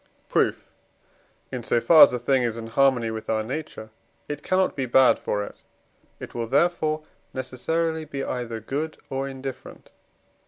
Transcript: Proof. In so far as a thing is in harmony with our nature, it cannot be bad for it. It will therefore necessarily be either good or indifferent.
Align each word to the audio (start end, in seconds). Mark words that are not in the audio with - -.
Proof. 0.29 0.67
In 1.51 1.61
so 1.61 1.79
far 1.79 2.01
as 2.01 2.11
a 2.11 2.17
thing 2.17 2.41
is 2.41 2.57
in 2.57 2.65
harmony 2.65 3.11
with 3.11 3.29
our 3.29 3.43
nature, 3.43 3.91
it 4.27 4.41
cannot 4.41 4.75
be 4.75 4.87
bad 4.87 5.19
for 5.19 5.43
it. 5.43 5.61
It 6.19 6.33
will 6.33 6.47
therefore 6.47 7.03
necessarily 7.35 8.05
be 8.05 8.23
either 8.23 8.59
good 8.59 8.97
or 9.11 9.27
indifferent. 9.27 9.91